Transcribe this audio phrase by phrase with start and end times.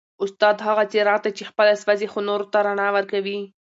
[0.23, 3.39] استاد هغه څراغ دی چي خپله سوځي خو نورو ته رڼا ورکوي.